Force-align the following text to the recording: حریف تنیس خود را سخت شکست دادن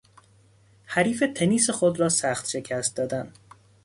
حریف 0.85 1.23
تنیس 1.35 1.69
خود 1.69 1.99
را 1.99 2.09
سخت 2.09 2.47
شکست 2.49 2.95
دادن 2.97 3.33